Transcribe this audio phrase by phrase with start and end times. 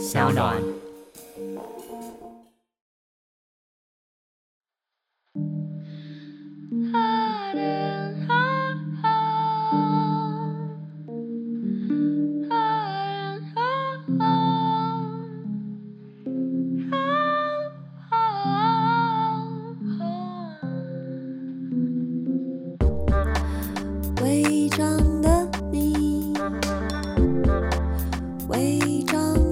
[0.00, 0.56] 小暖。
[24.22, 26.32] 伪装的你，
[28.48, 29.49] 伪装。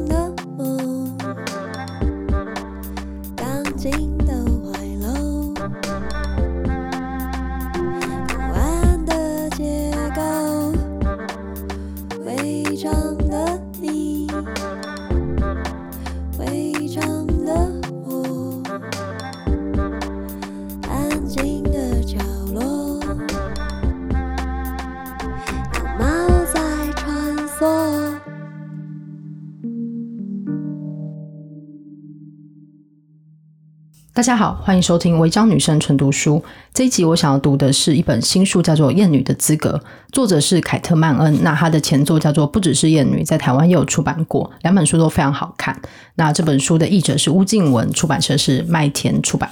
[34.19, 36.35] 大家好，欢迎收听《违章女生纯读书》
[36.75, 37.05] 这一集。
[37.05, 39.81] 我想要读的是一本新书，叫做《厌女的资格》，
[40.13, 41.45] 作者是凯特曼恩。
[41.45, 45.81] 那她的前作叫做《不只是厌女》，在台湾也有出版过，两本书都非常好看。
[46.17, 49.49] 那这本书的译者是乌静文，出版社是麦田出版。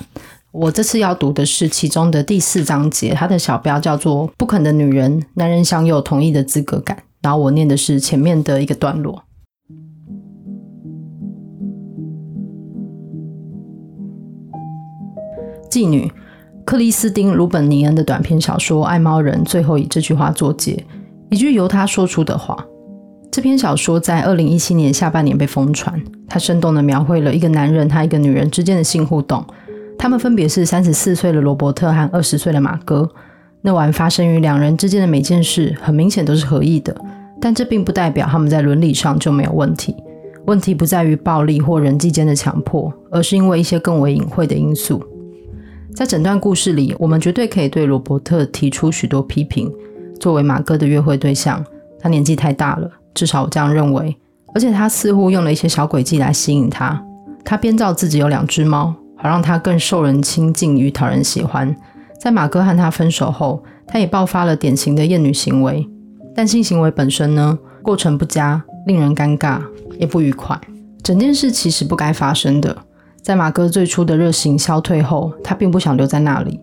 [0.50, 7.04] 我这次要读的是其中的第四章节，它的小标叫做“不肯的女人，男人享有同意的资格感”。
[7.22, 9.22] 然后我念的是前面的一个段落。
[15.70, 16.10] 妓女
[16.64, 20.84] 克里斯汀·鲁本尼恩的短篇小说《爱猫人》最后以这句话作结，
[21.30, 22.56] 一句由他说出的话。
[23.30, 29.44] 这篇小说在二零一七年下半年被疯传，它生动地描绘了一个男人和一个女人之间的性互动。
[29.98, 33.08] 他们分别是三十四岁的罗伯特和二十岁的马哥。
[33.62, 36.96] 那晚发生于两人之间的每件事，很明显都是合意的，
[37.40, 39.94] 但这并不代表他们在伦理上就没有问题。
[40.46, 45.02] 问题不在于暴力或人际间的强迫，而是因为一些更为隐晦的因素。
[45.96, 49.72] 在整段故事里，我们绝对可以对罗伯特提出许多批评。
[50.20, 51.64] 作为马哥的约会对象，
[51.98, 54.14] 他年纪太大了，至少我这样认为。
[54.52, 57.02] 而且他似乎用了一些小诡计来吸引他。
[57.42, 61.74] 他编造自己有两只猫，好让他更受人亲近与讨人喜欢。
[62.20, 65.88] 在马哥和他分手后，他也爆发了典型的厌女行为。
[66.34, 67.58] 但性行为本身呢？
[67.82, 69.62] 过程不佳，令人尴尬，
[69.98, 70.60] 也不愉快。
[71.02, 72.76] 整件事其实不该发生的。
[73.26, 76.60] 在马哥最初的热情消退后，他并不想留在那里。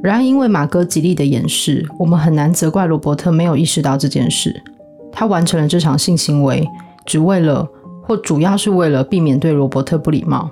[0.00, 4.62] 然而，因为马哥极力的掩饰，我们很难责怪罗伯特没有意识到这件事。
[5.10, 6.64] 他完成了这场性行为，
[7.04, 7.68] 只为了，
[8.04, 10.48] 或主要是为了避免对罗伯特不礼貌。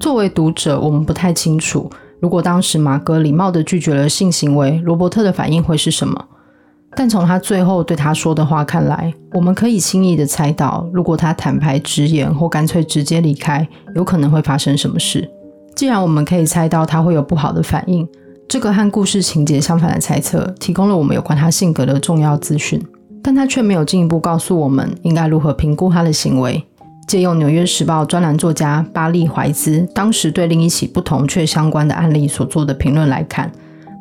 [0.00, 1.88] 作为读者，我们不太清楚，
[2.18, 6.24] 如果当时马哥礼貌地拒绝了性行为，罗伯特的反应会是什么。
[6.98, 13.64] 但从他最后对他说的话看来，我们可以轻易的猜到，如果他坦白直言或干脆直接离开，
[13.94, 15.30] 有可能会发生什么事。
[15.76, 18.04] 既然我们可以猜到他会有不好的反应，
[18.48, 22.84] 这个和故事情节相反的猜测，提供了我们有关他性格的重要资讯。
[23.22, 26.64] 但他却没有进一步告诉我们应该如何评估他的行为。
[27.06, 33.52] 借用《纽约时报》专栏作家巴利·怀兹当时对另一起不同却相关的案例所做的评论来看。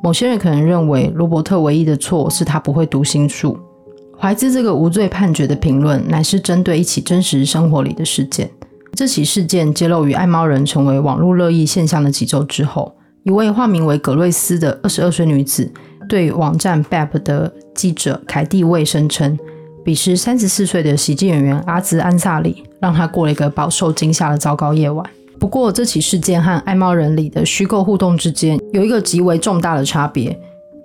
[0.04, 3.58] 某些人可能认为罗伯特唯一的错是他不会读心术。
[4.20, 8.50] 怀兹这个无罪判决的评论乃是针对一起真实生活里的事件。
[8.94, 15.72] 这起事件揭露于爱猫人成为网络热议现象的几周之后，一位化名为葛瑞斯的二十二岁女子
[16.10, 19.38] 对网站 BAP 的记者凯蒂·魏声称，
[19.86, 25.06] 彼时三十四岁的喜剧演员阿兹·安萨里让她过了一个饱受惊吓的糟糕夜晚。
[25.40, 30.38] 不过，这起事件和《爱猫人》里的虚构互动之间有一个极为重大的差别。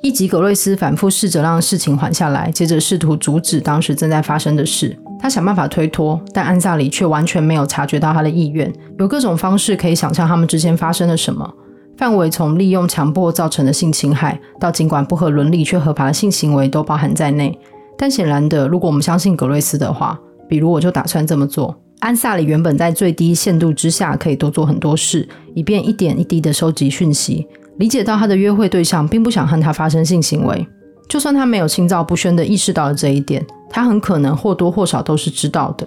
[0.03, 4.97] 一级葛瑞斯反复试着让事情缓下来，接着试图阻止当时正在发生的事。
[5.19, 8.71] 他想办法推脱，但安萨里却完全没有察觉到他的意愿。
[8.99, 11.49] 有各种方式可以想象他们之间发生了什么，
[11.97, 17.57] 范围从利用强迫造成的性侵害，到尽管不合伦理却合法的性行为都包含在内。
[17.97, 20.19] 但显然的，如果我们相信葛瑞斯的话，
[20.49, 21.77] 比如我就打算这么做。
[22.03, 27.47] 安萨里原本在最低限度之下可以多做很多事，以便一点一滴地收集讯息，
[27.79, 30.67] 理解到他的约会对象并不想和他发生性行为。
[31.09, 35.87] 就算他没有心照不宣地意识到了这一点，他很可能或多或少都是知道的。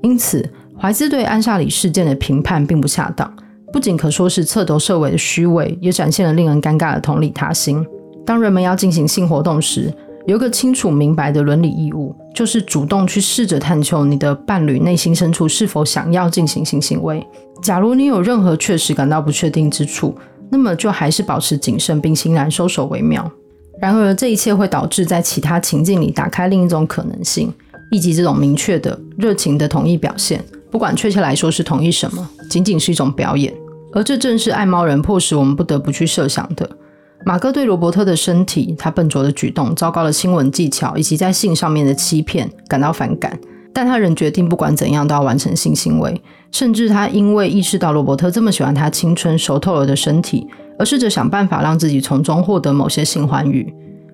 [0.00, 0.48] 因此，
[0.80, 3.28] 怀兹对安萨里事件的评判并不恰当，
[3.72, 7.84] 不仅可说是彻头彻尾的虚伪，也展现了令人尴尬的同理他心。
[8.24, 9.92] 当人们要进行性活动时，
[10.28, 17.26] 有个清楚明白的伦理义务，就是主动去试着探求你的伴侣内心深处是否想要进行性行为。
[17.60, 20.16] 假如你有任何确实感到不确定之处，
[20.48, 23.28] 那么就还是保持谨慎并欣然收手为妙。
[23.80, 27.52] 然而，这一切会导致在其他情境里打开另一种可能性，
[27.90, 33.52] 以及这种明确的热情的同意表现，不管确切来说是同意什么，仅仅是一种表演。
[33.92, 36.70] 而这正是爱猫人迫使我们不得不去设想的。
[37.28, 43.38] 马哥对罗伯特的身体、他笨拙的举动、糟糕的亲吻技巧以及在性上面的欺骗感到反感，
[43.70, 46.22] 但他仍决定不管怎样都要完成性行为。
[46.52, 50.46] 甚至他因为意识到罗伯特这么喜欢他青春熟透了的身体，
[50.78, 53.70] 而试着想办法让自己从中获得某些性欢愉。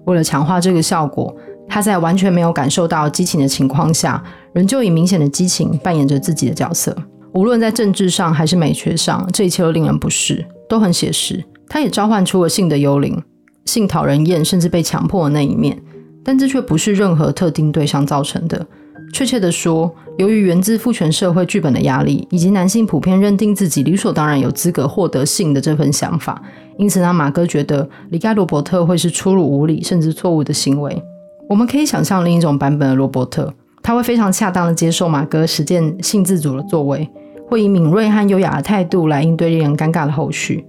[0.06, 1.32] 为了强化这个效果，
[1.68, 4.20] 他在完全没有感受到激情的情况下，
[4.54, 6.92] 仍旧以明显的激情扮演着自己的角色。
[7.34, 11.44] 无论在政治上还是美学上，这一切都令人不适，都很写实。
[11.74, 13.20] 他也召唤出了性的幽灵，
[13.64, 15.76] 性讨人厌，甚至被强迫的那一面。
[16.22, 18.64] 但这却不是任何特定对象造成的。
[19.12, 26.40] 确切地说，由于源自父权社会剧本的压力，以及男性普遍认定自己理所当然有资格获得性的这份想法，
[26.78, 31.02] 因此让马哥觉得离开罗伯特会是粗鲁无礼甚至错误的行为。
[31.48, 37.10] 我们可以想象另一种版本的罗伯特，他会非常恰当地接受马哥实践性自主的作为，
[37.48, 40.64] 会以敏锐和优雅的态度来应对令人尴尬的后续。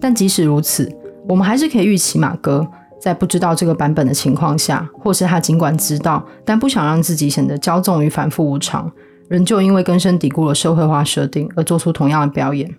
[0.00, 0.90] 但即使如此，
[1.28, 2.66] 我们还是可以预期马哥
[2.98, 8.90] 在不知道这个版本的情况下，或是他尽管知道，但不想让自己显得骄纵与反复无常，
[9.28, 12.74] 仍旧因为根深蒂固的社会化设定而做出同样的表演。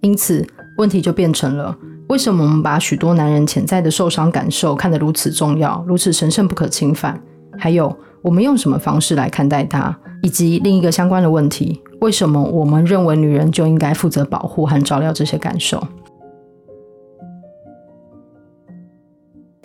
[0.00, 0.44] 因此，
[0.78, 1.76] 问题就变成了：
[2.08, 7.20] 为什么我们把许多男人潜在的受伤感受看得如此重要、如此神圣不可侵犯？
[7.56, 9.96] 还有，我们用什么方式来看待它？
[10.22, 15.82] 以及另一个相关的问题：为什么我们认为女人就应该负责保护和照料这些感受？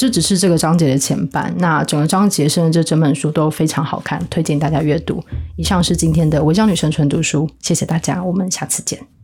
[0.08, 5.22] 这只是这个章节的前半，那整个章节甚至这整本书都非常好看，推荐大家阅读。
[5.58, 9.17] 以上是今天的微章女生纯读书，谢谢大家，我们下次见。